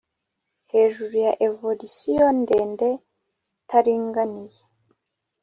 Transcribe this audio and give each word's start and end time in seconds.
hejuru 0.71 1.15
ya 1.25 1.33
evolisiyo 1.47 2.27
ndende, 2.41 2.89
itaringaniye 3.61 4.59